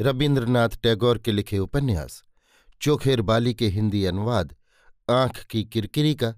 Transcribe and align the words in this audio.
रविन्द्रनाथ 0.00 0.68
टैगोर 0.82 1.18
के 1.18 1.32
लिखे 1.32 1.58
उपन्यास, 1.58 2.22
चोखेर 2.80 3.22
बाली 3.22 3.54
के 3.54 3.68
हिंदी 3.68 4.04
अनुवाद, 4.04 4.56
आँख 5.10 5.44
की 5.44 5.64
किरकिरी 5.64 6.14
का 6.14 6.34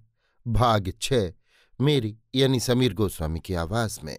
भाग 0.47 0.93
छ, 1.03 1.13
मेरी 1.81 2.19
यानी 2.35 2.61
समीर 2.61 2.95
गोस्वामी 2.95 3.41
की 3.41 3.55
आवाज़ 3.55 4.01
में। 4.05 4.19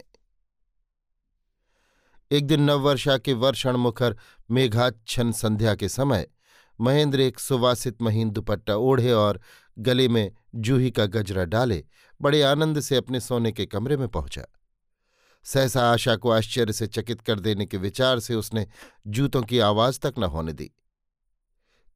एक 2.32 2.48
दिन 2.48 2.62
नववर्षा 2.62 3.18
के 3.18 3.34
वर्षण 3.34 3.76
मुखर 3.76 4.18
मेघाच्छन 4.52 5.32
संध्या 5.32 5.76
के 5.76 5.90
समय, 5.90 6.28
महेंद्र 6.82 7.20
एक 7.20 7.40
सुवासित 7.40 8.02
महीन 8.02 8.30
दुपट्टा 8.30 8.76
ओढ़े 8.76 9.12
और 9.12 9.42
गले 9.80 10.08
में 10.08 10.32
जूही 10.56 10.92
का 10.92 11.06
गजरा 11.06 11.46
डाले, 11.46 11.86
बड़े 12.22 12.42
आनंद 12.42 12.80
से 12.80 12.96
अपने 12.96 13.20
सोने 13.20 13.52
के 13.52 13.66
कमरे 13.66 13.98
में 13.98 14.08
पहुँचा। 14.08 14.46
सहसा 15.44 15.92
आशा 15.92 16.16
को 16.16 16.32
आश्चर्य 16.32 16.74
से 16.74 16.88
चकित 16.88 17.22
कर 17.22 17.40
देने 17.40 17.66
के 17.66 17.78
विचार 17.78 18.20
से 18.20 18.36
उसने 18.36 18.68
जूतों 19.08 19.42
की 19.44 19.60
आवाज़ 19.60 20.00
तक 20.00 20.14
न 20.20 20.24
होने 20.24 20.54
दी। 20.54 20.72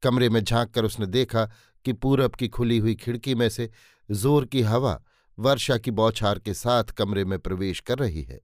कमरे 0.02 0.28
में 0.28 0.40
झाँक 0.44 0.70
कर 0.70 0.84
उसने 0.84 1.06
देखा 1.06 1.44
कि 1.84 1.92
पूरब 1.92 2.34
की 2.34 2.48
खुली 2.48 2.78
हुई 2.78 2.94
खिड़की 2.94 3.34
में 3.34 3.48
से 3.48 3.70
ज़ोर 4.10 4.44
की 4.44 4.62
हवा 4.62 5.00
वर्षा 5.38 5.78
की 5.78 5.90
बौछार 5.90 6.38
के 6.38 6.54
साथ 6.54 6.84
कमरे 6.84 7.24
में 7.24 7.38
प्रवेश 7.38 7.80
कर 7.80 7.98
रही 7.98 8.22
है। 8.22 8.40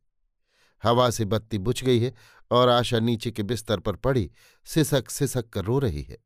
हवा 0.82 1.10
से 1.10 1.24
बत्ती 1.24 1.58
बुझ 1.58 1.82
गई 1.84 2.00
है 2.00 2.12
और 2.50 2.68
आशा 2.68 2.98
नीचे 2.98 3.30
के 3.30 3.42
बिस्तर 3.42 3.80
पर 3.80 3.96
पड़ी, 3.96 4.30
सिसक 4.64 5.10
सिसक 5.10 5.48
कर 5.48 5.64
रो 5.64 5.78
रही 5.78 6.02
है। 6.02 6.18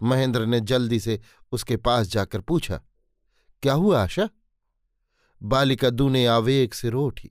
महेंद्र 0.00 0.46
ने 0.46 0.60
जल्दी 0.60 1.00
से 1.00 1.20
उसके 1.52 1.76
पास 1.76 2.06
जाकर 2.06 2.40
पूछा, 2.40 2.80
क्या 3.62 3.72
हुआ 3.72 4.02
आशा? 4.02 4.28
बालिका 5.42 5.90
दूने 5.90 6.26
आवेग 6.26 6.72
से 6.72 6.90
रो 6.90 7.06
उठी। 7.06 7.30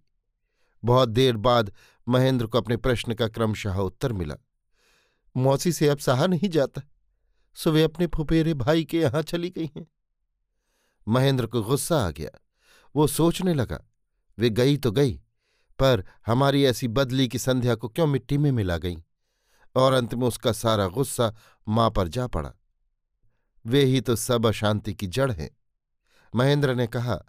बहुत 0.86 1.10
देर 1.10 1.38
बाद 1.38 1.72
महेंद्र 2.10 2.48
को 2.48 2.58
अपने 2.58 2.78
प्रश्न 2.78 3.14
का 3.14 3.28
क्रमशः 3.28 3.76
उत्तर 3.76 4.14
मिला। 4.14 4.36
मौसी 5.38 5.72
से 5.72 5.90
अब 5.90 5.98
सहा 5.98 6.28
नहीं 6.28 6.50
जाता। 6.50 6.82
सो 7.56 7.72
वे 7.72 7.84
अपने 7.84 8.08
फुपेरे 8.08 8.54
भाई 8.54 8.84
के 8.84 9.00
यहाँ 9.00 9.22
चली 9.22 9.50
गई 9.50 9.72
हैं। 9.78 9.88
महेंद्र 11.08 11.48
को 11.48 11.62
गुस्सा 11.62 12.08
आ 12.08 12.12
गया। 12.12 12.46
वो 12.96 13.08
सोचने 13.08 13.54
लगा, 13.54 13.84
वे 14.38 14.50
गई 14.50 14.78
तो 14.78 14.92
गई, 14.92 15.22
पर 15.80 16.06
हमारी 16.26 16.66
ऐसी 16.66 16.88
बदली 16.88 17.28
की 17.28 17.40
संध्या 17.40 17.76
को 17.76 17.90
क्यों 17.90 18.08
मिट्टी 18.08 18.38
में 18.38 18.52
मिला 18.52 18.78
गई? 18.78 18.96
और 19.76 19.94
अंत 19.94 20.14
में 20.14 20.28
उसका 20.28 20.52
सारा 20.52 20.88
गुस्सा 20.88 21.36
माँ 21.68 21.92
पर 21.92 22.08
जा 22.08 22.28
पड़ा। 22.28 22.54
वे 23.66 23.84
ही 23.84 24.02
तो 24.02 24.16
सब 24.16 24.46
अशांति 24.46 24.94
की 24.94 25.08
जड़ 25.08 25.32
हैं। 25.32 25.58
महेंद्र 26.36 26.76
ने 26.76 26.88
कहा, 26.88 27.24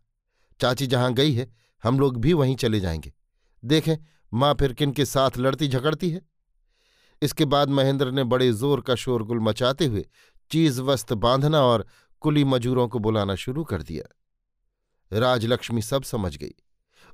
चाची 0.61 0.87
जहाँ 0.87 1.15
गई 1.15 1.35
है, 1.35 1.55
हम 1.83 2.01
लोग 2.01 2.17
भी 2.17 2.33
वहीं 2.33 2.57
चले 2.57 2.81
जाएँगे। 2.81 3.13
देखें, 3.65 3.97
माँ 4.33 4.55
फिर 4.55 4.73
किन 4.73 4.93
के 4.93 5.05
साथ 5.05 5.39
लड़ती 5.39 5.69
झगड़ती 5.69 6.11
है। 6.11 6.21
इसके 7.23 7.45
बाद 7.45 7.69
महेंद्र 7.71 8.11
ने 8.11 8.25
बड़े 8.25 8.51
ज़ोर 8.53 8.81
का 8.81 8.95
शोरगुल 8.95 9.41
मचाते 9.41 9.87
हुए 9.87 10.05
चीज़ 10.51 10.81
वस्त 10.83 11.13
बांधना 11.15 11.63
और 11.63 11.87
कुली 12.23 12.45
मजूरों 12.45 12.89
को 12.89 12.99
बुलाना 12.99 13.35
शुरू 13.35 13.65
कर 13.65 13.83
दिया। 13.83 15.19
राजलक्ष्मी 15.19 15.83
सब 15.83 16.03
समझ 16.03 16.37
गई। 16.37 16.55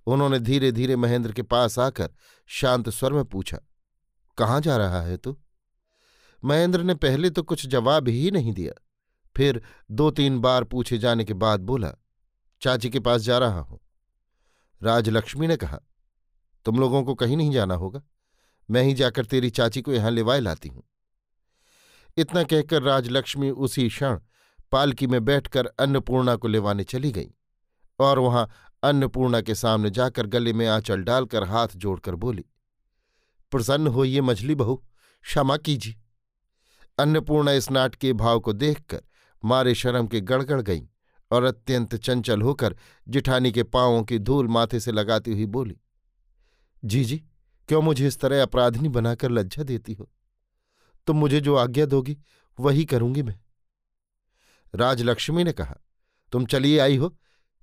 उन्होंने 0.06 0.39
धीरे 0.39 0.71
धीरे 0.72 0.97
महेंद्र 0.97 1.33
के 1.33 1.43
पास 1.43 1.78
आकर 1.78 2.10
शांत 2.50 2.89
स्वर 2.89 3.12
में 3.12 3.25
पूछा, 3.25 3.59
कहाँ 4.39 4.60
जा 4.60 4.77
रहा 4.77 5.00
है 5.03 5.16
तू? 5.16 5.37
महेंद्र 6.43 6.83
ने 6.83 6.94
पहले 6.94 7.31
तो 7.31 7.43
कुछ 7.43 7.66
जवाब 7.66 8.09
ही 8.09 8.31
नहीं 8.31 8.53
दिया। 8.53 8.72
फिर 9.37 9.60
दो 9.91 10.10
तीन 10.10 10.39
बार 10.39 10.65
पूछे 10.65 10.99
जाने 10.99 11.25
के 11.25 11.34
बाद 11.34 11.60
बोला, 11.62 11.93
चाची 12.62 12.91
के 12.91 13.00
पास 13.00 13.21
जा 13.21 13.39
रहा 13.39 13.60
हूँ। 13.60 13.81
राजलक्ष्मी 14.81 15.47
ने 15.47 15.56
कहा 15.56 15.81
तुम 16.66 16.78
लोगों 16.81 17.03
को 17.04 17.15
कहीं 17.15 17.37
नहीं 17.37 17.50
जाना 17.53 17.75
होगा। 17.75 18.03
मैं 18.69 18.82
ही 18.82 18.94
जाकर 18.94 19.25
तेरी 19.25 19.50
चाची 19.50 19.82
को 19.82 19.93
यहाँ 19.93 20.10
लिवाए 20.10 20.41
लाती 20.41 20.69
हूँ। 20.69 20.82
इतना 22.16 22.43
कहकर 22.43 22.82
राजलक्ष्मी 22.82 23.50
उसी 23.50 23.88
क्षण 23.88 24.19
पालकी 24.72 25.06
में 25.06 25.25
बैठकर 25.25 25.66
अन्नपूर्णा 25.66 26.34
को 26.37 26.48
लिवाने 26.48 26.84
चली 26.84 27.10
गई 27.12 27.31
और 27.98 28.19
वहाँ 28.19 28.48
अन्नपूर्णा 28.82 29.41
के 29.41 29.54
सामने 29.54 29.91
जाकर 29.91 30.26
गले 30.26 30.53
में 30.53 30.66
आंचल 30.66 31.03
डालकर 31.03 31.44
हाथ 31.44 31.69
जोड़कर 31.76 32.15
बोली, 32.15 32.44
प्रसन्न 33.53 33.87
होइए 33.87 34.21
मझली 34.21 34.54
बहू, 34.54 34.75
क्षमा 35.25 35.56
कीजिए। 35.56 35.97
अन्नपूर्णा 36.98 37.53
इस 37.53 37.71
नाटकीय 37.71 38.12
भाव 38.12 38.41
को 38.41 38.53
देखकर 38.53 39.03
मारे 39.42 39.75
शर्म 39.75 40.06
के 40.06 40.21
गड़गड़ 40.21 40.60
गई 40.62 40.82
और 41.31 41.44
अत्यंत 41.44 41.94
चंचल 41.97 42.42
होकर 42.42 42.77
जिठानी 43.06 43.53
के 43.53 43.62
पांवों 43.65 44.03
की 44.03 44.19
धूल 44.19 44.48
माथे 44.48 44.81
से 44.81 44.92
लगाती 44.92 45.32
हुई 45.32 45.47
बोली 45.48 45.77
जी 46.85 47.05
जी। 47.05 47.25
क्यों 47.69 47.83
मुझे 47.83 48.07
इस 48.07 48.21
तरह 48.21 48.43
अपराधनी 48.43 48.89
बनाकर 48.89 49.31
लज्जा 49.31 49.63
देती 49.63 49.93
हो? 49.93 50.11
तुम 51.07 51.17
मुझे 51.17 51.41
जो 51.41 51.57
आज्ञा 51.57 51.87
दोगी, 51.87 52.19
वही 52.61 52.85
करूँगी 52.85 53.23
मैं। 53.23 53.41
राजलक्ष्मी 54.75 55.45
ने 55.45 55.53
कहा, 55.53 55.77
तुम 56.33 56.47
चलिए 56.47 56.79
आई 56.79 56.97
हो, 56.97 57.19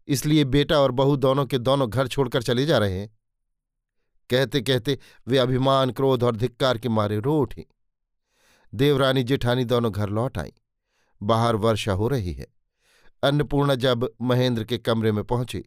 इसलिए 0.08 0.44
बेटा 0.44 0.80
और 0.80 0.92
बहू 0.92 1.16
दोनों 1.16 1.46
के 1.46 1.58
दोनों 1.58 1.90
घर 1.90 2.08
छोड़कर 2.08 2.44
चले 2.44 2.66
जा 2.66 2.78
रहे 2.78 3.00
हैं। 3.00 3.18
कहते 4.30 4.62
कहते 4.62 5.00
वे 5.28 5.38
अभिमान, 5.38 5.92
क्रोध 5.92 6.24
और 6.24 6.36
धिक्कार 6.36 6.78
के 6.78 6.90
मारे 6.90 7.20
रो 7.20 7.40
उठी। 7.40 7.66
देवरानी, 8.74 9.24
जेठानी 9.24 9.66
दोनों 9.66 9.94
घर 9.94 10.10
लौट 10.10 10.38
आईं। 10.38 10.52
बाहर 11.24 11.56
वर्षा 11.56 11.94
हो 11.94 12.08
रही 12.08 12.34
है। 12.34 12.48
अन्नपूर्णा 13.24 13.76
जब 13.76 14.14
महेंद्र 14.22 14.64
के 14.64 14.78
कमरे 14.78 15.12
में 15.12 15.24
पहुँची 15.24 15.64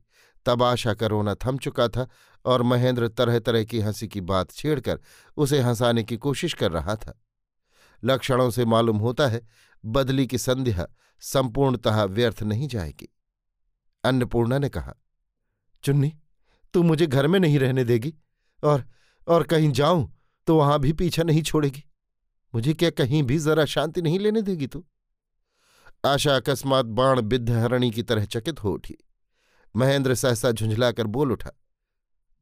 तब 0.47 0.63
आशा 0.63 0.95
का 0.95 1.07
रोना 1.07 1.35
थम 1.35 1.59
चुका 1.59 1.89
था 1.89 2.09
और 2.45 2.63
महेंद्र 2.63 3.09
तरह 3.09 3.39
तरह 3.39 3.65
की 3.65 3.81
हँसी 3.81 4.09
की 4.09 4.21
बात 4.21 4.51
छेड़कर 4.51 5.01
उसे 5.37 5.61
हंसाने 5.61 6.05
की 6.05 6.17
कोशिश 6.17 6.55
कर 6.55 6.73
रहा 6.73 6.97
था। 6.97 7.21
लक्षणों 8.05 8.51
से 8.51 8.65
मालूम 8.65 8.97
होता 8.97 9.29
है, 9.29 9.47
बदली 9.85 10.27
की 10.27 10.39
संध्या 10.39 10.87
संपूर्णतः 11.21 12.03
व्यर्थ 12.03 12.43
नहीं 12.43 12.69
जाएगी। 12.69 13.09
अन्नपूर्णा 14.05 14.59
ने 14.59 14.69
कहा, 14.69 14.95
चुन्नी, 15.83 16.13
तू 16.75 16.83
मुझे 16.83 17.07
घर 17.07 17.27
में 17.27 17.41
नहीं 17.41 17.59
रहने 17.59 17.85
देगी 17.85 18.15
और 18.65 18.85
और 19.29 19.43
कहीं 19.43 19.73
जाऊँ 19.73 20.17
तो 20.47 20.57
वहाँ 20.57 20.79
भी 20.79 20.93
पीछा 20.93 21.23
नहीं 21.23 21.43
छोड़ेगी। 21.43 21.85
मुझे 22.55 22.75
क्या 22.75 22.91
कहीं 22.91 23.23
भी 23.23 23.39
जरा 23.39 23.65
शांति 23.65 24.03
नहीं 24.03 24.19
लेने 24.19 24.43
देगी 24.43 24.67
तू? 24.67 24.85
आशा 26.05 26.37
अकस्मात 26.37 26.87
बाण 26.87 27.21
बिद्ध 27.21 27.51
हरणी 27.51 27.91
की 27.91 28.03
तरह 28.03 28.25
चकित 28.25 28.63
हो 28.65 28.73
उठी। 28.73 28.97
महेंद्र 29.75 30.15
सहसा 30.15 30.51
झुंझलाकर 30.53 31.07
बोल 31.07 31.33
उठा, 31.33 31.51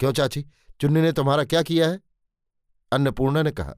क्यों 0.00 0.12
चाची? 0.12 0.44
चुन्नी 0.80 1.00
ने 1.00 1.12
तुम्हारा 1.12 1.44
क्या 1.44 1.62
किया 1.62 1.88
है? 1.88 2.00
अन्नपूर्णा 2.92 3.42
ने 3.42 3.50
कहा, 3.50 3.74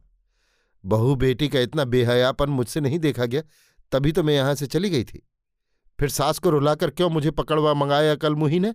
बहू 0.84 1.14
बेटी 1.14 1.48
का 1.48 1.60
इतना 1.60 1.84
बेहयापन 1.84 2.50
मुझसे 2.50 2.80
नहीं 2.80 2.98
देखा 2.98 3.24
गया, 3.24 3.42
तभी 3.92 4.12
तो 4.12 4.22
मैं 4.22 4.34
यहाँ 4.34 4.54
से 4.54 4.66
चली 4.66 4.90
गई 4.90 5.04
थी। 5.04 5.26
फिर 5.98 6.08
सास 6.08 6.38
को 6.38 6.50
रुलाकर 6.50 6.90
क्यों 6.90 7.10
मुझे 7.10 7.30
पकड़वा 7.30 7.74
मंगाया 7.74 8.14
कल 8.14 8.34
मुही 8.34 8.60
ने 8.60 8.74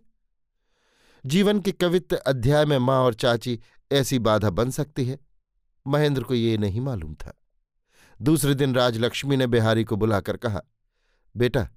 जीवन 1.26 1.60
के 1.60 1.72
कवित्त 1.72 2.14
अध्याय 2.14 2.66
में 2.66 2.78
माँ 2.78 3.00
और 3.00 3.14
चाची 3.14 3.60
ऐसी 3.92 4.20
बाधा 4.20 4.50
बन 4.50 4.72
सकती 4.72 5.06
है, 5.06 5.20
महेंद्र 5.86 6.24
को 6.24 6.34
ये 6.34 6.58
नहीं 6.58 6.82
मालूम 6.82 7.14
था। 7.16 7.34
दूसरे 8.20 8.54
दिन 8.56 8.76
राजलक्ष्मी 8.76 9.38
ने 9.38 9.48
बिहारी 9.48 9.84
को 9.84 9.96
बुलाकर 9.96 10.38
कहा, 10.38 10.62
बेटा, 11.36 11.68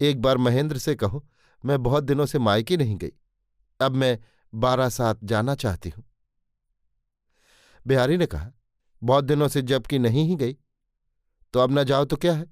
एक 0.00 0.22
बार 0.22 0.38
महेंद्र 0.38 0.78
से 0.78 0.94
कहो 0.94 1.26
मैं 1.66 1.82
बहुत 1.82 2.04
दिनों 2.04 2.26
से 2.26 2.38
मायके 2.38 2.76
नहीं 2.76 2.96
गई। 2.96 3.12
अब 3.80 3.92
मैं 3.92 4.18
बारह 4.52 4.88
सात 4.88 5.24
जाना 5.24 5.54
चाहती 5.54 5.88
हूँ। 5.88 6.04
बिहारी 7.86 8.16
ने 8.16 8.26
कहा, 8.26 8.52
बहुत 9.02 9.24
दिनों 9.24 9.48
से 9.48 9.62
जबकि 9.62 9.98
नहीं 9.98 10.26
ही 10.28 10.36
गई 10.36 10.56
तो 11.54 11.60
अब 11.60 11.70
ना 11.70 11.82
जाओ 11.82 12.04
तो 12.04 12.16
क्या 12.16 12.32
है? 12.32 12.46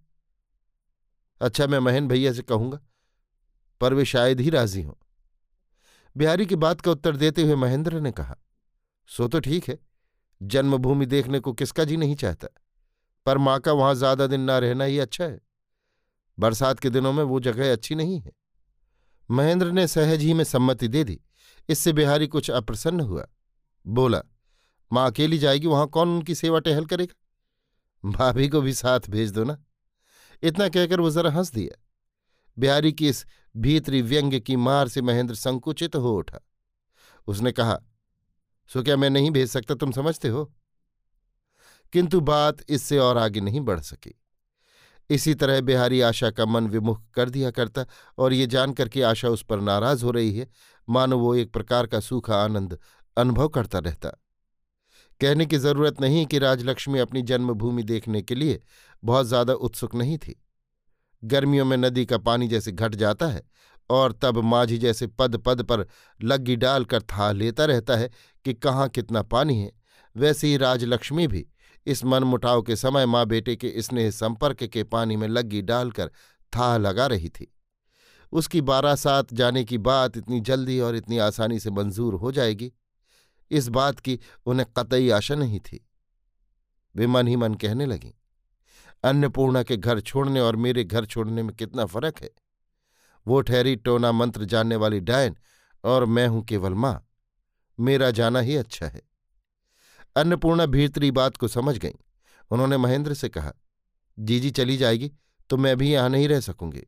अच्छा 1.40 1.66
मैं 1.66 1.78
महेन 1.78 2.08
भैया 2.08 2.32
से 2.32 2.42
कहूँगा, 2.42 2.78
पर 3.80 3.94
वे 3.94 4.04
शायद 4.04 4.40
ही 4.40 4.50
राज़ी 4.50 4.82
हों। 4.82 4.94
बिहारी 6.16 6.46
की 6.46 6.56
बात 6.56 6.80
का 6.80 6.90
उत्तर 6.90 7.16
देते 7.16 7.42
हुए 7.42 7.54
महेंद्र 7.54 8.00
ने 8.00 8.12
कहा, 8.12 8.36
सो 9.10 9.28
तो 9.28 9.40
ठीक 9.40 9.68
है, 9.68 9.78
जन्मभूमि 10.40 11.06
देखने 11.06 11.40
को 11.40 11.52
किसका 11.52 11.84
जी 11.84 11.96
नहीं 11.96 12.14
चाहता? 12.16 12.48
पर 13.26 13.38
माँ 13.38 13.58
का 13.60 13.72
वहाँ 13.72 13.94
ज़्यादा 13.94 14.26
दिन 14.26 14.40
ना 14.40 14.58
रहना 14.58 14.84
ही 14.84 14.98
अच्छा 14.98 15.24
है। 15.24 15.40
बरसात 16.38 16.78
के 16.78 16.90
दिनों 16.90 17.12
में 17.12 17.22
वो 17.24 17.40
जगह 17.40 17.72
अच्छी 17.72 17.94
नहीं 17.94 18.20
है। 18.20 18.32
महेंद्र 19.30 19.72
ने 19.72 19.86
सहज 19.86 20.20
ही 20.20 20.34
में 20.34 20.44
सम्मति 20.44 20.88
दे 20.88 21.04
दी। 21.04 21.20
इससे 21.68 21.92
बिहारी 21.92 22.26
कुछ 22.26 22.50
अप्रसन्न 22.50 23.00
हुआ। 23.00 23.26
बोला, 23.86 24.22
माँ 24.92 25.10
अकेली 25.10 25.38
जाएगी, 25.38 25.66
वहाँ 25.66 25.86
कौन 25.86 26.08
उनकी 26.08 26.34
सेवा 26.34 26.58
टहल 26.58 26.86
करेगा? 26.86 27.14
भाभी 28.10 28.48
को 28.48 28.60
भी 28.60 28.74
साथ 28.74 29.00
भेज 29.08 29.30
दो 29.30 29.44
ना। 29.44 29.64
इतना 30.42 30.68
कहकर 30.68 31.00
वो 31.00 31.10
जरा 31.10 31.30
हंस 31.30 31.52
दिया। 31.52 31.82
बिहारी 32.58 32.92
की 32.92 33.08
इस 33.08 33.26
भीतरी 33.56 34.02
व्यंग्य 34.02 34.40
की 34.40 34.56
मार 34.56 34.88
से 34.88 35.02
महेंद्र 35.02 35.34
संकुचित 35.34 35.92
तो 35.92 36.00
हो 36.00 36.16
उठा। 36.16 36.38
उसने 37.26 37.52
कहा, 37.52 37.80
सो 38.68 38.82
क्या 38.82 38.96
मैं 38.96 39.10
नहीं 39.10 39.30
भेज 39.30 39.48
सकता, 39.48 39.74
तुम 39.74 39.92
समझते 39.92 40.28
हो? 40.28 40.54
किंतु 41.92 42.20
बात 42.20 42.58
इससे 42.68 42.98
और 42.98 43.18
आगे 43.18 43.40
नहीं 43.40 43.60
बढ़ 43.60 43.80
सकी। 43.80 44.20
इसी 45.10 45.34
तरह 45.34 45.60
बिहारी 45.60 46.00
आशा 46.00 46.30
का 46.30 46.46
मन 46.46 46.66
विमुख 46.66 47.02
कर 47.14 47.30
दिया 47.30 47.50
करता 47.50 47.84
और 48.18 48.32
ये 48.32 48.46
जानकर 48.46 48.88
कि 48.88 49.00
आशा 49.02 49.28
उस 49.28 49.42
पर 49.42 49.60
नाराज़ 49.60 50.04
हो 50.04 50.10
रही 50.10 50.36
है, 50.36 50.48
मानो 50.88 51.18
वो 51.18 51.34
एक 51.34 51.52
प्रकार 51.52 51.86
का 51.86 52.00
सूखा 52.00 52.36
आनंद 52.36 52.78
अनुभव 53.16 53.48
करता 53.48 53.78
रहता। 53.78 54.08
कहने 55.20 55.46
की 55.46 55.58
ज़रूरत 55.58 56.00
नहीं 56.00 56.24
कि 56.26 56.38
राजलक्ष्मी 56.38 56.98
अपनी 56.98 57.22
जन्मभूमि 57.22 57.82
देखने 57.82 58.22
के 58.22 58.34
लिए 58.34 58.60
बहुत 59.02 59.26
ज़्यादा 59.26 59.52
उत्सुक 59.54 59.94
नहीं 59.94 60.18
थी। 60.18 60.34
गर्मियों 61.22 61.64
में 61.64 61.76
नदी 61.76 62.04
का 62.06 62.18
पानी 62.18 62.48
जैसे 62.48 62.72
घट 62.72 62.94
जाता 62.94 63.26
है 63.26 63.42
और 63.90 64.12
तब 64.12 64.38
माझी 64.44 64.78
जैसे 64.78 65.06
पद 65.08 65.36
पद 65.36 65.62
पर 65.62 65.86
लग्गी 66.20 66.56
डालकर 66.56 67.02
था 67.02 67.30
लेता 67.32 67.64
रहता 67.64 67.96
है 67.96 68.10
कि 68.44 68.54
कहाँ 68.54 68.88
कितना 68.88 69.22
पानी 69.24 69.58
है, 69.58 69.70
वैसे 70.16 70.46
ही 70.46 70.56
राजलक्ष्मी 70.56 71.26
भी 71.26 71.46
इस 71.86 72.04
मनमुटाव 72.04 72.62
के 72.62 72.76
समय 72.76 73.06
माँ 73.06 73.24
बेटे 73.26 73.56
के 73.56 73.72
स्नेह 73.78 74.10
संपर्क 74.10 74.64
के 74.64 74.84
पानी 74.84 75.16
में 75.16 75.28
लग्गी 75.28 75.62
डालकर 75.62 76.10
था 76.52 76.76
लगा 76.76 77.06
रही 77.06 77.28
थी। 77.28 77.50
उसकी 78.32 78.60
बारह 78.60 78.94
सात 78.94 79.32
जाने 79.34 79.64
की 79.64 79.78
बात 79.78 80.16
इतनी 80.16 80.40
जल्दी 80.40 80.78
और 80.80 80.96
इतनी 80.96 81.18
आसानी 81.18 81.58
से 81.60 81.70
मंजूर 81.70 82.14
हो 82.14 82.32
जाएगी। 82.32 82.72
इस 83.50 83.68
बात 83.68 84.00
की 84.00 84.18
उन्हें 84.46 84.66
कतई 84.78 85.10
आशा 85.10 85.34
नहीं 85.34 85.60
थी। 85.60 85.84
वे 86.94 87.06
मन 87.06 87.26
ही 87.26 87.36
मन 87.36 87.54
कहने 87.54 87.86
लगीं, 87.86 88.12
अन्नपूर्णा 89.04 89.62
के 89.62 89.76
घर 89.76 90.00
छोड़ने 90.00 90.40
और 90.40 90.56
मेरे 90.56 90.84
घर 90.84 91.04
छोड़ने 91.04 91.42
में 91.42 91.54
कितना 91.56 91.84
फ़र्क 91.86 92.20
है? 92.22 92.30
वो 93.26 93.40
ठहरी 93.40 93.76
टोना 93.76 94.12
मंत्र 94.12 94.44
जानने 94.44 94.76
वाली 94.76 95.00
डायन 95.00 95.36
और 95.84 96.04
मैं 96.04 96.26
हूँ 96.28 96.44
केवल 96.44 96.74
माँ। 96.74 97.00
मेरा 97.78 98.10
जाना 98.10 98.40
ही 98.40 98.56
अच्छा 98.56 98.86
है। 98.86 99.00
अन्नपूर्णा 100.16 100.66
भीतरी 100.66 101.10
बात 101.10 101.36
को 101.36 101.48
समझ 101.48 101.76
गई। 101.78 101.94
उन्होंने 102.50 102.76
महेंद्र 102.76 103.14
से 103.14 103.28
कहा, 103.28 103.52
जीजी 104.18 104.50
चली 104.50 104.76
जाएगी 104.76 105.10
तो 105.50 105.56
मैं 105.56 105.76
भी 105.76 105.92
यहाँ 105.92 106.08
नहीं 106.08 106.28
रह 106.28 106.40
सकूँगी। 106.40 106.82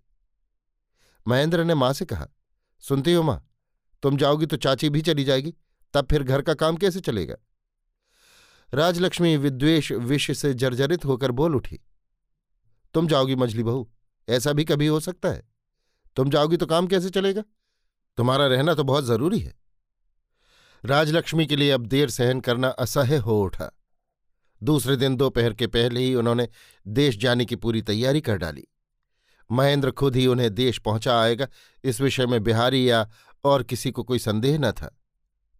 महेंद्र 1.26 1.64
ने 1.64 1.74
माँ 1.74 1.92
से 1.92 2.04
कहा, 2.04 2.28
सुनती 2.82 3.12
हो 3.12 3.22
माँ, 3.22 3.42
तुम 4.02 4.16
जाओगी 4.16 4.46
तो 4.46 4.56
चाची 4.56 4.90
भी 4.90 5.00
चली 5.02 5.24
जाएगी, 5.24 5.54
तब 5.94 6.06
फिर 6.06 6.22
घर 6.22 6.42
का 6.42 6.54
काम 6.54 6.76
कैसे 6.76 7.00
चलेगा? 7.00 7.36
राजलक्ष्मी 8.70 9.36
विद्वेश 9.36 9.90
विष 9.92 10.30
से 10.38 10.52
जर्जरित 10.54 11.04
होकर 11.04 11.30
बोल 11.32 11.56
उठी, 11.56 11.80
तुम 12.94 13.08
जाओगी 13.08 13.36
मछली 13.36 13.62
बहू, 13.62 13.88
ऐसा 14.28 14.52
भी 14.52 14.64
कभी 14.64 14.86
हो 14.86 15.00
सकता 15.00 15.28
है? 15.28 15.42
तुम 16.16 16.30
जाओगी 16.30 16.56
तो 16.56 16.66
काम 16.66 16.86
कैसे 16.86 17.10
चलेगा? 17.10 17.42
तुम्हारा 18.18 18.46
रहना 18.46 18.74
तो 18.74 18.84
बहुत 18.84 19.04
ज़रूरी 19.04 19.38
है। 19.38 19.54
राजलक्ष्मी 20.84 21.46
के 21.46 21.56
लिए 21.56 21.70
अब 21.70 21.86
देर 21.86 22.10
सहन 22.10 22.40
करना 22.40 22.68
असह्य 22.68 23.16
हो 23.16 23.42
उठा। 23.42 23.78
दूसरे 24.62 24.96
दिन 24.96 25.16
दोपहर 25.16 25.54
के 25.54 25.66
पहले 25.66 26.00
ही 26.00 26.14
उन्होंने 26.14 26.48
देश 26.88 27.16
जाने 27.16 27.44
की 27.44 27.56
पूरी 27.56 27.82
तैयारी 27.82 28.20
कर 28.20 28.36
डाली। 28.36 28.64
महेंद्र 29.52 29.90
खुद 29.90 30.16
ही 30.16 30.26
उन्हें 30.26 30.54
देश 30.54 30.78
पहुँचा 30.78 31.20
आएगा, 31.20 31.48
इस 31.84 32.00
विषय 32.00 32.26
में 32.26 32.42
बिहारी 32.42 32.90
या 32.90 33.10
और 33.44 33.62
किसी 33.62 33.90
को 33.90 34.02
कोई 34.02 34.18
संदेह 34.18 34.58
न 34.58 34.72
था। 34.72 34.98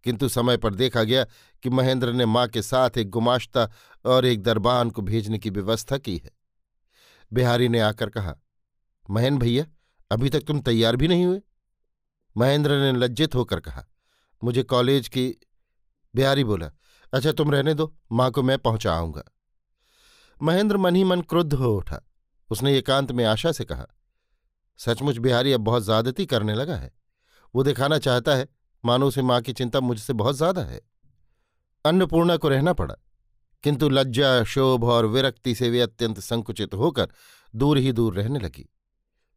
किंतु 0.05 0.29
समय 0.29 0.57
पर 0.57 0.75
देखा 0.75 1.03
गया 1.03 1.25
कि 1.63 1.71
महेंद्र 1.71 2.13
ने 2.13 2.27
माँ 2.27 2.49
के 2.49 2.63
साथ 2.63 2.91
एक 2.99 3.11
गुमाश्ता 3.11 3.73
और 4.05 4.27
एक 4.27 4.43
दरबान 4.43 4.91
को 4.91 5.03
भेजने 5.03 5.39
की 5.39 5.51
व्यवस्था 5.51 5.99
की 5.99 6.17
है। 6.17 6.31
बिहारी 7.33 7.69
ने 7.69 7.81
आकर 7.81 8.11
कहा, 8.11 8.37
महेंद्र 9.11 9.47
भैया, 9.47 9.67
अभी 10.11 10.31
तक 10.31 10.41
तुम 10.41 10.61
तैयार 10.61 10.97
भी 10.97 11.09
नहीं 11.09 11.25
हुए? 11.25 11.41
महेंद्र 12.37 12.93
ने 12.93 12.99
लज्जित 12.99 13.35
होकर 13.35 13.61
कहा 13.61 13.87
मुझे 14.43 14.63
कॉलेज 14.65 15.09
की 15.09 15.29
बिहारी 16.15 16.45
बोला 16.45 16.71
अच्छा 17.13 17.33
तुम 17.33 17.51
रहने 17.51 17.75
दो, 17.75 17.95
माँ 18.13 18.31
को 18.31 18.43
मैं 18.43 18.59
पहुँचा 18.59 18.93
आऊँगा। 18.93 19.23
महेंद्र 20.41 20.77
मन 20.77 20.97
ही 20.97 21.05
मन 21.05 21.21
क्रुद्ध 21.23 21.53
हो 21.55 21.75
उठा। 21.77 22.01
उसने 22.51 22.77
एकांत 22.79 23.13
में 23.13 23.25
आशा 23.25 23.53
से 23.53 23.65
कहा, 23.65 23.87
सचमुच 24.81 25.19
बिहारी 25.19 25.53
अब 25.53 25.61
बहुत 25.61 25.85
ज्यादती 25.85 26.27
करने 26.27 26.55
लगा 26.55 26.77
है। 26.77 26.93
वो 27.55 27.63
दिखाना 27.63 27.99
चाहता 27.99 28.35
है, 28.35 28.49
मानो 28.85 29.07
उसे 29.07 29.23
माँ 29.23 29.41
की 29.41 29.53
चिंता 29.53 29.81
मुझसे 29.81 30.13
बहुत 30.13 30.37
ज़्यादा 30.37 30.63
है। 30.63 30.81
अन्नपूर्णा 31.85 32.37
को 32.37 32.49
रहना 32.49 32.73
पड़ा, 32.73 32.95
किंतु 33.65 33.89
लज्जा, 33.89 34.43
शोभ 34.45 34.85
और 34.85 35.07
विरक्ति 35.07 35.55
से 35.55 35.71
वे 35.71 35.81
अत्यंत 35.81 36.21
संकुचित 36.21 36.75
होकर 36.75 37.09
दूर 37.55 37.79
ही 37.79 37.93
दूर 37.93 38.15
रहने 38.15 38.39
लगी। 38.39 38.69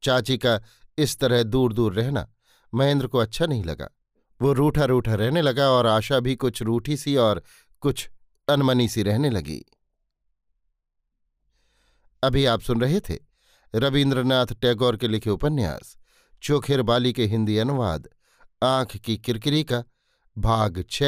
चाची 0.03 0.37
का 0.37 0.59
इस 0.97 1.17
तरह 1.19 1.43
दूर 1.43 1.73
दूर 1.73 1.93
रहना 1.93 2.27
महेंद्र 2.73 3.07
को 3.07 3.17
अच्छा 3.17 3.45
नहीं 3.45 3.63
लगा। 3.63 3.89
वो 4.41 4.53
रूठा 4.53 4.85
रूठा 4.85 5.15
रहने 5.15 5.41
लगा 5.41 5.69
और 5.69 5.87
आशा 5.87 6.19
भी 6.19 6.35
कुछ 6.35 6.61
रूठी 6.61 6.97
सी 6.97 7.15
और 7.15 7.43
कुछ 7.81 8.09
अनमनी 8.49 8.87
सी 8.87 9.03
रहने 9.03 9.29
लगी। 9.29 9.65
अभी 12.23 12.45
आप 12.45 12.61
सुन 12.61 12.81
रहे 12.81 12.99
थे 12.99 13.17
रविन्द्रनाथ 13.75 14.45
टैगोर 14.45 14.97
के 14.97 15.07
लिखे 15.07 15.29
उपन्यास, 15.29 15.97
चोखेर 16.43 16.81
बाली 16.81 17.13
के 17.13 17.25
हिंदी 17.25 17.57
अनुवाद, 17.57 18.09
आँख 18.63 18.97
की 18.97 19.17
किरकिरी 19.17 19.63
का 19.63 19.83
भाग 20.37 20.83
छ 20.89 21.03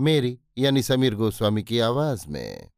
मेरी 0.00 0.38
यानी 0.58 0.82
समीर 0.82 1.14
गोस्वामी 1.14 1.62
की 1.62 1.78
आवाज़ 1.78 2.28
में। 2.28 2.70